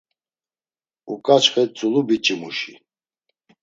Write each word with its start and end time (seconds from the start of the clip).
Uǩaçxe 1.13 1.63
tzulu 1.73 2.01
biç̌imuşi… 2.07 2.73